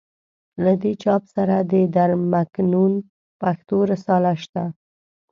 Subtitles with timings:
[0.63, 2.93] له دې چاپ سره د در مکنون
[3.41, 4.63] پښتو رساله شته.